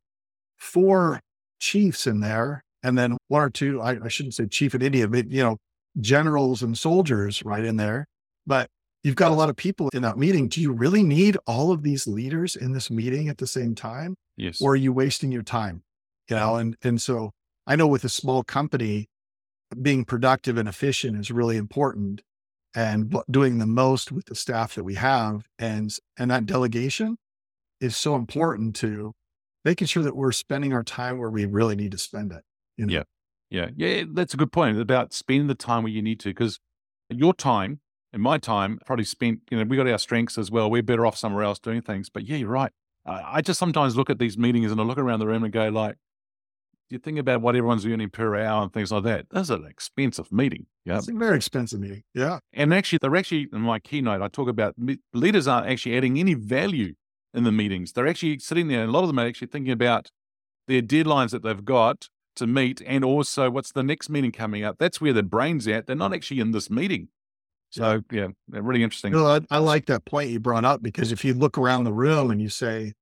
[0.57, 1.21] four
[1.61, 5.07] chiefs in there, and then one or two, I, I shouldn't say chief in India,
[5.07, 5.59] but, you know,
[6.01, 8.07] generals and soldiers right in there.
[8.47, 8.69] But
[9.05, 10.49] you've got a lot of people in that meeting.
[10.49, 14.17] Do you really need all of these leaders in this meeting at the same time?
[14.37, 14.61] Yes.
[14.61, 15.83] Or are you wasting your time?
[16.29, 17.33] You know, and, and so
[17.67, 19.09] I know with a small company,
[19.81, 22.23] being productive and efficient is really important
[22.75, 25.49] and doing the most with the staff that we have.
[25.59, 27.17] And, and that delegation
[27.81, 29.13] is so important to
[29.65, 32.43] making sure that we're spending our time where we really need to spend it.
[32.77, 32.93] You know?
[32.93, 33.03] Yeah.
[33.51, 33.71] Yeah.
[33.77, 34.05] Yeah.
[34.13, 36.61] That's a good point about spending the time where you need to, because
[37.09, 37.81] your time
[38.13, 40.71] and my time probably spent, you know, we got our strengths as well.
[40.71, 42.09] We're better off somewhere else doing things.
[42.09, 42.73] But yeah, you're right.
[43.07, 45.69] I just sometimes look at these meetings and I look around the room and go
[45.69, 45.97] like,
[46.91, 49.27] you think about what everyone's earning per hour and things like that.
[49.31, 50.67] That's an expensive meeting.
[50.85, 50.99] Yeah.
[50.99, 52.03] It's a very expensive meeting.
[52.15, 52.41] Yeah.
[52.53, 54.75] And actually, they're actually, in my keynote, I talk about
[55.13, 56.95] leaders aren't actually adding any value
[57.33, 57.93] in the meetings.
[57.93, 60.11] They're actually sitting there, and a lot of them are actually thinking about
[60.67, 64.77] their deadlines that they've got to meet and also what's the next meeting coming up.
[64.79, 65.87] That's where their brain's at.
[65.87, 67.09] They're not actually in this meeting.
[67.71, 69.13] So, yeah, yeah really interesting.
[69.13, 71.85] You know, I, I like that point you brought up because if you look around
[71.85, 72.95] the room and you say,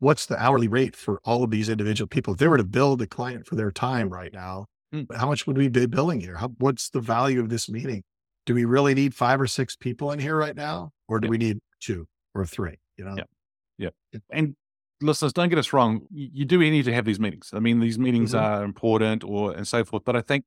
[0.00, 2.32] what's the hourly rate for all of these individual people?
[2.34, 5.06] If they were to bill a client for their time right now, mm.
[5.16, 6.36] how much would we be billing here?
[6.36, 8.02] How, what's the value of this meeting?
[8.46, 10.90] Do we really need five or six people in here right now?
[11.06, 11.30] Or do yeah.
[11.30, 12.78] we need two or three?
[12.96, 13.14] You know?
[13.16, 13.90] Yeah.
[14.12, 14.20] Yeah.
[14.30, 14.56] And
[15.00, 16.02] listeners, don't get us wrong.
[16.10, 17.50] You, you do need to have these meetings.
[17.52, 18.44] I mean, these meetings mm-hmm.
[18.44, 20.04] are important or and so forth.
[20.04, 20.44] But I think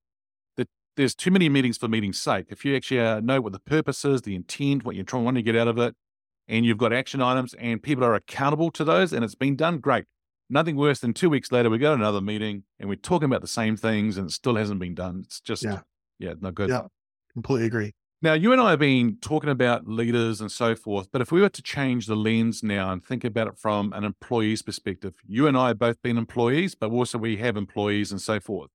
[0.57, 2.47] that there's too many meetings for meeting's sake.
[2.49, 5.41] If you actually uh, know what the purpose is, the intent, what you're trying to
[5.41, 5.95] get out of it,
[6.47, 9.79] and you've got action items and people are accountable to those and it's been done,
[9.79, 10.05] great.
[10.49, 13.41] Nothing worse than two weeks later, we go to another meeting and we're talking about
[13.41, 15.23] the same things and it still hasn't been done.
[15.25, 15.81] It's just, yeah,
[16.19, 16.69] yeah not good.
[16.69, 16.87] Yeah,
[17.33, 17.93] completely agree.
[18.21, 21.41] Now, you and I have been talking about leaders and so forth, but if we
[21.41, 25.45] were to change the lens now and think about it from an employee's perspective, you
[25.45, 28.69] and I have both been employees, but also we have employees and so forth.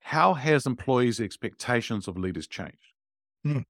[0.00, 2.92] How has employees' expectations of leaders changed?
[3.44, 3.60] Hmm.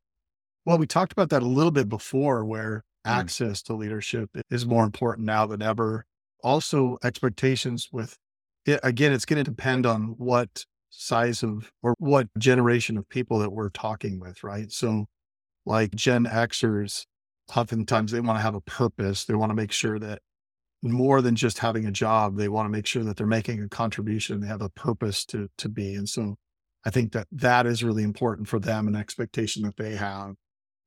[0.65, 2.83] Well, we talked about that a little bit before, where.
[3.07, 3.11] Mm.
[3.11, 6.05] access to leadership is more important now than ever.
[6.43, 8.19] Also, expectations with
[8.67, 13.39] it, again, it's going to depend on what size of or what generation of people
[13.39, 14.71] that we're talking with, right?
[14.71, 15.07] So,
[15.65, 17.07] like Gen Xers,
[17.55, 19.25] oftentimes they want to have a purpose.
[19.25, 20.21] They want to make sure that
[20.83, 23.69] more than just having a job, they want to make sure that they're making a
[23.69, 24.41] contribution.
[24.41, 26.37] They have a purpose to to be, and so
[26.85, 30.35] I think that that is really important for them, an expectation that they have.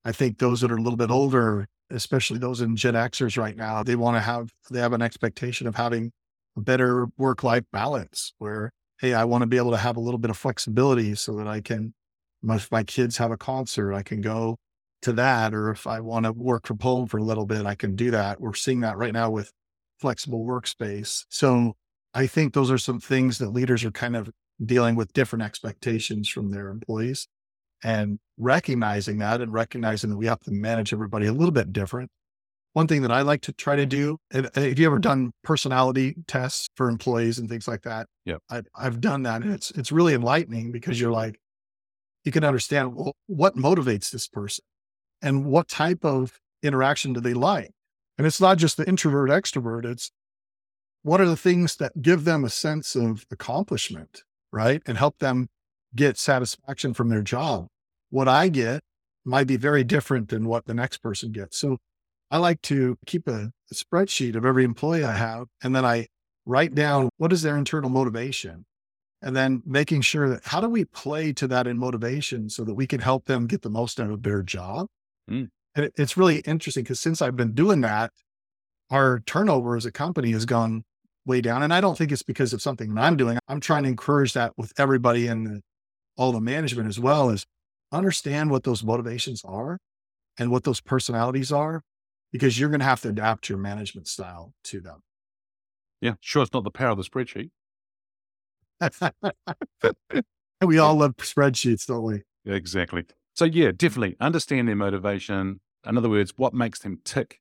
[0.05, 3.55] I think those that are a little bit older especially those in Gen Xers right
[3.55, 6.11] now, they want to have, they have an expectation of having
[6.57, 10.01] a better work life balance where, hey, I want to be able to have a
[10.01, 11.93] little bit of flexibility so that I can,
[12.43, 14.57] if my kids have a concert, I can go
[15.01, 15.53] to that.
[15.53, 18.11] Or if I want to work from home for a little bit, I can do
[18.11, 18.39] that.
[18.39, 19.51] We're seeing that right now with
[19.99, 21.25] flexible workspace.
[21.29, 21.73] So
[22.13, 24.29] I think those are some things that leaders are kind of
[24.63, 27.27] dealing with different expectations from their employees
[27.83, 32.09] and recognizing that and recognizing that we have to manage everybody a little bit different.
[32.73, 36.67] One thing that I like to try to do, if you ever done personality tests
[36.75, 39.43] for employees and things like that, yeah, I've done that.
[39.43, 41.39] And it's, it's really enlightening because you're like,
[42.23, 44.63] you can understand well, what motivates this person
[45.21, 47.69] and what type of interaction do they like?
[48.17, 49.85] And it's not just the introvert extrovert.
[49.85, 50.09] It's
[51.03, 54.81] what are the things that give them a sense of accomplishment, right?
[54.87, 55.49] And help them
[55.95, 57.67] get satisfaction from their job
[58.13, 58.81] what I get
[59.25, 61.57] might be very different than what the next person gets.
[61.57, 61.77] So
[62.29, 66.05] I like to keep a, a spreadsheet of every employee I have, and then I
[66.45, 68.65] write down what is their internal motivation
[69.23, 72.75] and then making sure that how do we play to that in motivation so that
[72.75, 74.85] we can help them get the most out of their job.
[75.27, 75.47] Mm.
[75.73, 78.11] And it, it's really interesting because since I've been doing that,
[78.91, 80.83] our turnover as a company has gone
[81.25, 81.63] way down.
[81.63, 83.39] And I don't think it's because of something that I'm doing.
[83.47, 85.63] I'm trying to encourage that with everybody in
[86.17, 87.45] all the management as well is
[87.91, 89.79] understand what those motivations are
[90.37, 91.83] and what those personalities are,
[92.31, 95.01] because you're going to have to adapt your management style to them.
[96.01, 96.43] Yeah, sure.
[96.43, 97.51] It's not the power of the spreadsheet.
[100.65, 102.23] we all love spreadsheets, don't we?
[102.45, 103.05] Exactly.
[103.35, 105.61] So, yeah, definitely understand their motivation.
[105.85, 107.39] In other words, what makes them tick.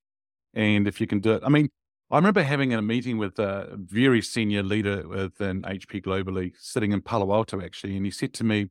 [0.54, 1.70] And if you can do it, I mean,
[2.12, 7.00] I remember having a meeting with a very senior leader within HP globally, sitting in
[7.00, 8.68] Palo Alto actually, and he said to me,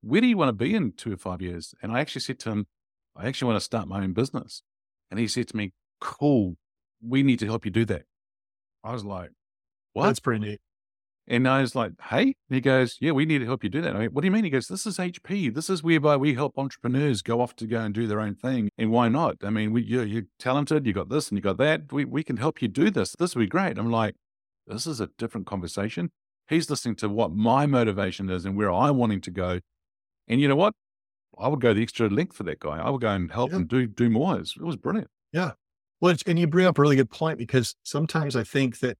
[0.00, 1.74] where do you want to be in two or five years?
[1.82, 2.66] And I actually said to him,
[3.14, 4.62] I actually want to start my own business.
[5.10, 6.56] And he said to me, cool,
[7.06, 8.04] we need to help you do that.
[8.82, 9.32] I was like,
[9.92, 10.06] what?
[10.06, 10.60] That's pretty neat.
[11.30, 13.80] And I was like, hey, and he goes, yeah, we need to help you do
[13.82, 13.94] that.
[13.94, 14.42] I mean, what do you mean?
[14.42, 15.54] He goes, this is HP.
[15.54, 18.68] This is whereby we help entrepreneurs go off to go and do their own thing.
[18.76, 19.36] And why not?
[19.44, 20.88] I mean, we, you're, you're talented.
[20.88, 21.92] You got this and you got that.
[21.92, 23.14] We, we can help you do this.
[23.16, 23.78] This would be great.
[23.78, 24.16] I'm like,
[24.66, 26.10] this is a different conversation.
[26.48, 29.60] He's listening to what my motivation is and where I'm wanting to go.
[30.26, 30.74] And you know what?
[31.38, 32.80] I would go the extra length for that guy.
[32.80, 33.58] I would go and help yeah.
[33.58, 34.34] him do do more.
[34.34, 35.08] It was, it was brilliant.
[35.32, 35.52] Yeah.
[36.00, 38.98] Well, and you bring up a really good point because sometimes I think that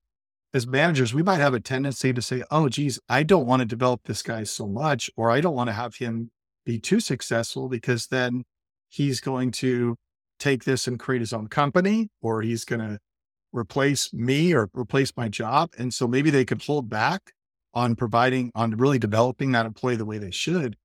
[0.53, 3.67] as managers, we might have a tendency to say, oh, geez, I don't want to
[3.67, 6.31] develop this guy so much, or I don't want to have him
[6.65, 8.45] be too successful because then
[8.89, 9.97] he's going to
[10.39, 12.99] take this and create his own company, or he's going to
[13.53, 15.71] replace me or replace my job.
[15.79, 17.33] And so maybe they could hold back
[17.73, 20.77] on providing, on really developing that employee the way they should.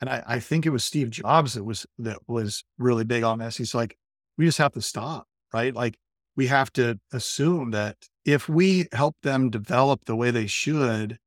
[0.00, 3.38] And I, I think it was Steve Jobs that was that was really big on
[3.38, 3.56] this.
[3.56, 3.96] He's like,
[4.36, 5.72] we just have to stop, right?
[5.72, 5.96] Like
[6.36, 11.18] we have to assume that if we help them develop the way they should,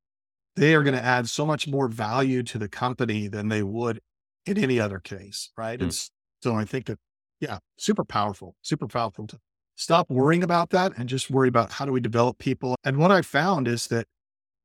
[0.56, 4.00] they are going to add so much more value to the company than they would
[4.46, 5.52] in any other case.
[5.58, 5.80] Right.
[5.80, 5.84] Mm.
[5.84, 6.10] And
[6.42, 6.98] so I think that,
[7.40, 9.38] yeah, super powerful, super powerful to
[9.76, 12.76] stop worrying about that and just worry about how do we develop people.
[12.84, 14.08] And what I found is that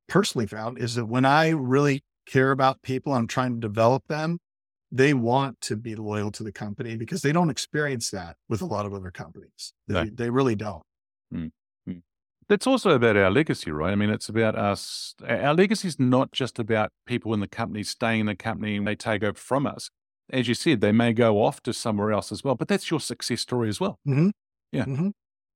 [0.08, 4.38] personally found is that when I really care about people, I'm trying to develop them,
[4.92, 8.66] they want to be loyal to the company because they don't experience that with a
[8.66, 9.72] lot of other companies.
[9.86, 10.10] They, No.
[10.12, 10.82] they really don't.
[12.48, 13.92] That's also about our legacy, right?
[13.92, 15.14] I mean, it's about us.
[15.24, 18.84] Our legacy is not just about people in the company staying in the company and
[18.88, 19.88] they take over from us.
[20.32, 22.98] As you said, they may go off to somewhere else as well, but that's your
[22.98, 24.00] success story as well.
[24.04, 24.32] Mhm.
[24.72, 24.84] Yeah.
[24.84, 25.12] Mhm.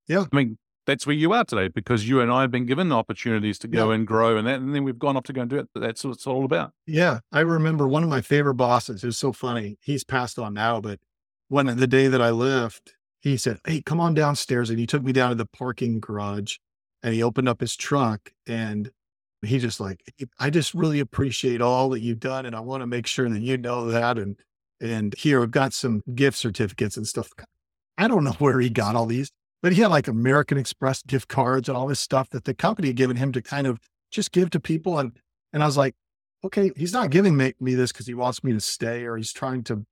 [0.09, 2.97] I mean, that's where you are today because you and I have been given the
[2.97, 5.51] opportunities to go and grow and that, and then we've gone off to go and
[5.51, 5.69] do it.
[5.75, 6.73] That's what it's all about.
[6.87, 7.21] Yeah.
[7.33, 9.03] I remember one of my favorite bosses.
[9.03, 9.79] It was so funny.
[9.81, 11.01] He's passed on now, but
[11.49, 14.71] when the day that I left, he said, Hey, come on downstairs.
[14.71, 16.59] And he took me down to the parking garage
[17.03, 18.91] and he opened up his trunk and
[19.43, 20.01] he just like,
[20.39, 22.47] I just really appreciate all that you've done.
[22.47, 24.19] And I want to make sure that you know that.
[24.19, 24.37] And,
[24.81, 27.31] and here I've got some gift certificates and stuff.
[27.97, 29.31] I don't know where he got all these,
[29.65, 32.89] but he had like American Express gift cards and all this stuff that the company
[32.89, 34.99] had given him to kind of just give to people.
[34.99, 35.13] And,
[35.55, 35.95] and I was like,
[36.45, 39.33] okay, he's not giving me, me this because he wants me to stay or he's
[39.33, 39.87] trying to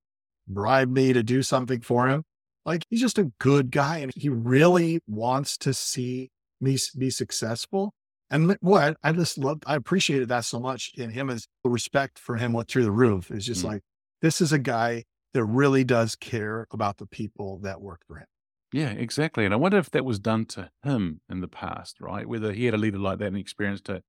[0.46, 2.24] bribe me to do something for him.
[2.66, 6.28] Like he's just a good guy and he really wants to see
[6.60, 7.94] me be successful.
[8.28, 12.18] And what I just loved, I appreciated that so much in him as the respect
[12.18, 13.30] for him went through the roof.
[13.30, 13.68] It's just Mm.
[13.68, 13.82] like,
[14.20, 18.26] this is a guy that really does care about the people that work for him.
[18.72, 19.44] Yeah, exactly.
[19.44, 22.26] And I wonder if that was done to him in the past, right?
[22.26, 24.02] Whether he had a leader like that and experienced it.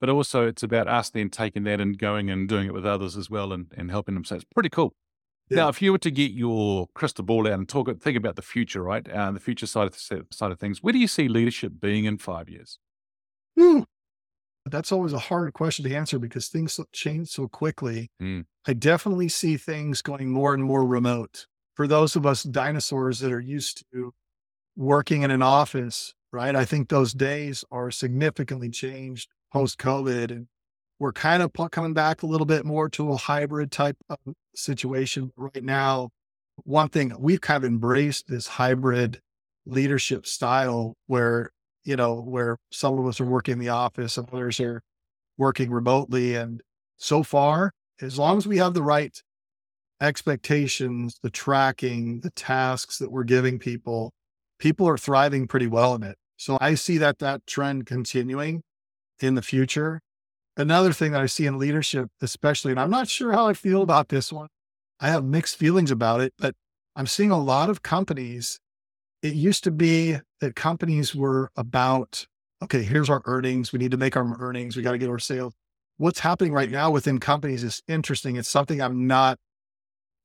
[0.00, 3.16] But also, it's about us then taking that and going and doing it with others
[3.16, 4.24] as well and, and helping them.
[4.24, 4.94] So it's pretty cool.
[5.48, 8.42] Now, if you were to get your crystal ball out and talk, think about the
[8.42, 9.08] future, right?
[9.08, 10.82] Uh, the future side of the, side of things.
[10.82, 12.78] Where do you see leadership being in five years?
[14.64, 18.10] That's always a hard question to answer because things change so quickly.
[18.20, 18.46] Mm.
[18.66, 21.46] I definitely see things going more and more remote.
[21.76, 24.12] For those of us dinosaurs that are used to
[24.74, 26.56] working in an office, right?
[26.56, 30.32] I think those days are significantly changed post COVID.
[30.32, 30.48] And
[30.98, 34.18] we're kind of coming back a little bit more to a hybrid type of
[34.54, 36.10] situation right now.
[36.64, 39.20] One thing we've kind of embraced this hybrid
[39.66, 41.52] leadership style where
[41.86, 44.82] you know, where some of us are working in the office others are
[45.38, 46.34] working remotely.
[46.34, 46.60] And
[46.96, 49.22] so far, as long as we have the right
[50.00, 54.12] expectations, the tracking, the tasks that we're giving people,
[54.58, 56.16] people are thriving pretty well in it.
[56.36, 58.62] So I see that that trend continuing
[59.20, 60.00] in the future.
[60.56, 63.82] Another thing that I see in leadership, especially, and I'm not sure how I feel
[63.82, 64.48] about this one.
[65.00, 66.54] I have mixed feelings about it, but
[66.94, 68.58] I'm seeing a lot of companies
[69.22, 72.26] it used to be that companies were about,
[72.62, 73.72] okay, here's our earnings.
[73.72, 74.76] We need to make our earnings.
[74.76, 75.54] We got to get our sales.
[75.96, 78.36] What's happening right now within companies is interesting.
[78.36, 79.38] It's something I'm not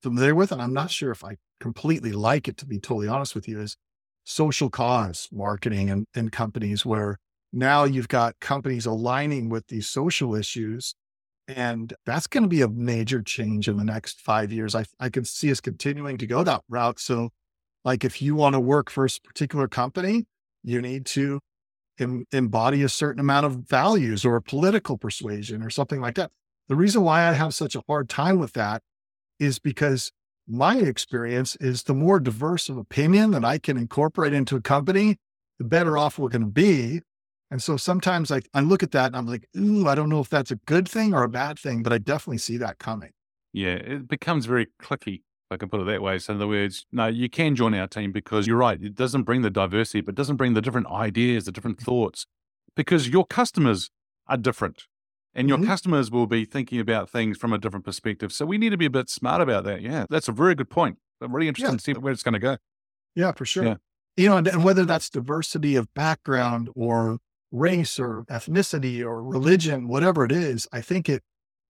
[0.02, 3.36] familiar with, and I'm not sure if I completely like it, to be totally honest
[3.36, 3.78] with you, is
[4.24, 7.18] social cause marketing and, and companies where
[7.54, 10.96] now you've got companies aligning with these social issues.
[11.48, 14.74] And that's going to be a major change in the next five years.
[14.74, 17.00] I, I can see us continuing to go that route.
[17.00, 17.30] So
[17.84, 20.26] like if you want to work for a particular company,
[20.64, 21.42] you need to
[22.00, 26.32] em- embody a certain amount of values or political persuasion or something like that.
[26.70, 28.82] The reason why I have such a hard time with that
[29.42, 30.12] is because
[30.48, 35.18] my experience is the more diverse of opinion that I can incorporate into a company,
[35.58, 37.02] the better off we're going to be.
[37.50, 40.20] And so sometimes I, I look at that and I'm like, ooh, I don't know
[40.20, 43.10] if that's a good thing or a bad thing, but I definitely see that coming.
[43.52, 45.16] Yeah, it becomes very cliquey.
[45.16, 46.20] if I can put it that way.
[46.20, 48.82] So, in other words, no, you can join our team because you're right.
[48.82, 52.26] It doesn't bring the diversity, but it doesn't bring the different ideas, the different thoughts,
[52.76, 53.90] because your customers
[54.28, 54.86] are different
[55.34, 55.66] and your Mhm.
[55.66, 58.32] customers will be thinking about things from a different perspective.
[58.34, 59.82] So, we need to be a bit smart about that.
[59.82, 60.98] Yeah, that's a very good point.
[61.22, 61.78] I'm really interested Yeah.
[61.78, 62.58] to see where it's going to go.
[63.16, 63.64] Yeah, for sure.
[63.66, 63.76] Yeah.
[64.18, 67.20] You know, and, and whether that's diversity of background or
[67.52, 71.24] race or ethnicity or religion, whatever it is, I think it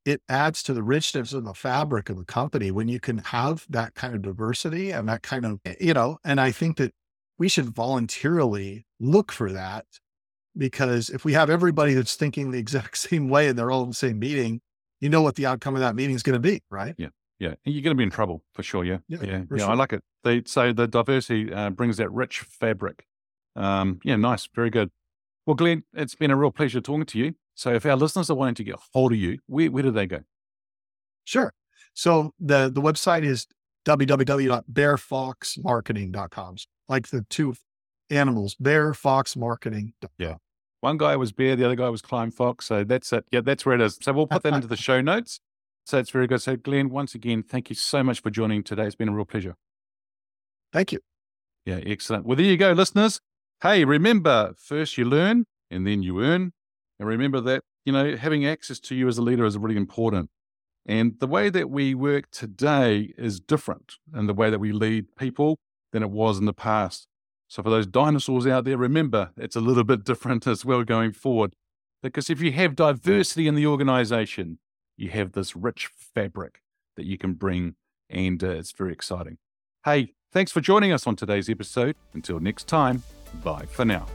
[0.04, 3.68] it adds to the richness of the fabric of the company when you can have
[3.70, 6.92] that kind of diversity and that kind of, you know, and I think that
[7.38, 9.86] we should voluntarily look for that
[10.58, 13.90] because if we have everybody that's thinking the exact same way and they're all in
[13.90, 14.62] the same meeting,
[15.00, 16.96] you know what the outcome of that meeting is going to be, right?
[17.40, 18.84] Yeah, and you're going to be in trouble for sure.
[18.84, 19.66] Yeah, Yeah, yeah, yeah.
[19.66, 20.04] I like it.
[20.24, 23.08] They say the diversity uh, brings that rich fabric.
[23.56, 24.92] Um, yeah, nice, very good.
[25.48, 27.34] Well, Glen, it's been a real pleasure talking to you.
[27.56, 30.06] So, if our listeners are wanting to get hold of you, where where do they
[30.06, 30.20] go?
[31.24, 31.52] Sure.
[31.94, 33.46] So the the website is
[33.86, 36.56] www.bearfoxmarketing.com.
[36.88, 37.56] Like the two
[38.12, 39.94] animals, bear fox marketing.
[40.18, 40.36] Yeah.
[40.82, 42.66] One guy was bear, the other guy was Climb Fox.
[42.66, 43.26] So that's it.
[43.32, 43.98] Yeah, that's where it is.
[44.02, 45.40] So we'll put that into the show notes.
[45.86, 46.42] So it's very good.
[46.42, 48.86] So, Glen, once again, thank you so much for joining today.
[48.86, 49.56] It's been a real pleasure.
[50.74, 51.00] Thank you.
[51.66, 52.26] Yeah, excellent.
[52.26, 53.20] Well, there you go, listeners.
[53.62, 56.54] Hey, remember, first you learn and then you earn.
[57.00, 60.30] And remember that, you know, having access to you as a leader is really important.
[60.86, 65.16] And the way that we work today is different in the way that we lead
[65.16, 65.60] people
[65.92, 67.08] than it was in the past.
[67.52, 71.12] So, for those dinosaurs out there, remember it's a little bit different as well going
[71.12, 71.54] forward.
[72.02, 74.60] Because if you have diversity in the organization,
[74.96, 76.62] you have this rich fabric
[76.96, 77.76] that you can bring,
[78.10, 79.38] and uh, it's very exciting.
[79.84, 81.98] Hey, thanks for joining us on today's episode.
[82.14, 83.04] Until next time,
[83.44, 84.06] bye for now.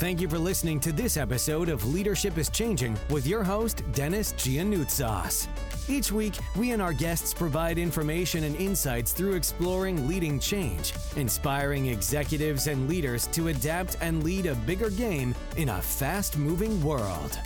[0.00, 4.32] Thank you for listening to this episode of Leadership is Changing with your host, Denis
[4.32, 5.46] Gianoutsos.
[5.90, 11.86] Each week, we and our guests provide information and insights through exploring leading change, inspiring
[11.86, 17.36] executives and leaders to adapt and lead a bigger game in a fast moving world.